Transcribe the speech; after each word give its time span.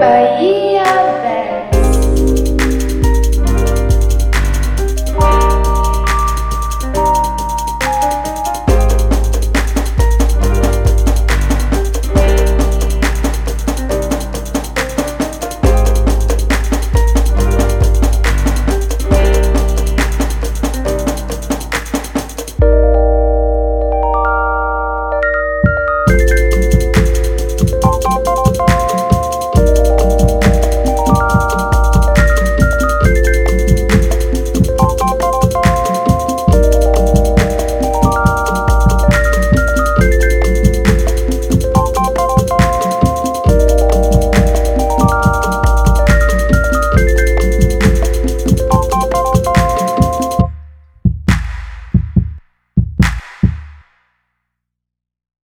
Bayi 0.00 0.69